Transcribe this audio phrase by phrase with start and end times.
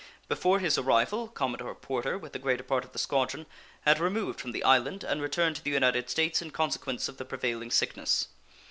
[0.27, 3.45] Before his arrival Commodore Porter, with the greater part of the squadron,
[3.81, 7.23] had removed from the island and returned to the United States in consequence of the
[7.25, 8.27] prevailing sickness.